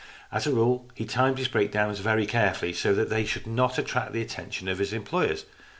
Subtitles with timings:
[0.31, 4.13] As a rule he timed his breakdowns very carefully, so that they should not attract
[4.13, 5.45] the attention of his employers.